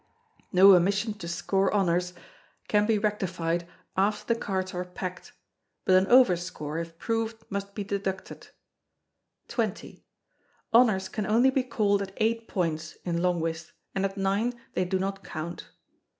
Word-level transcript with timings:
[No 0.51 0.73
omission 0.75 1.13
to 1.19 1.27
score 1.27 1.71
honours 1.71 2.13
can 2.67 2.87
be 2.87 2.97
rectified 2.97 3.67
after 3.95 4.33
the 4.33 4.39
cards 4.39 4.73
are 4.73 4.83
packed; 4.83 5.31
but 5.85 5.93
an 5.93 6.07
overscore, 6.07 6.81
if 6.81 6.97
proved, 6.97 7.43
must 7.51 7.75
be 7.75 7.83
deducted.] 7.83 8.47
xx. 9.47 10.01
Honours 10.73 11.07
can 11.07 11.27
only 11.27 11.51
be 11.51 11.61
called 11.61 12.01
at 12.01 12.13
eight 12.17 12.47
points 12.47 12.95
(in 13.03 13.21
Long 13.21 13.41
Whist), 13.41 13.73
and 13.93 14.03
at 14.03 14.17
nine 14.17 14.59
they 14.73 14.85
do 14.85 14.97
not 14.97 15.23
count. 15.23 15.69